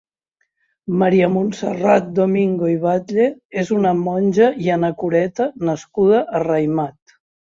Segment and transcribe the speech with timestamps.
[1.01, 3.27] Maria Montserrat Domingo i Batlle
[3.63, 7.17] és una monja i anacoreta nascuda a Raimat.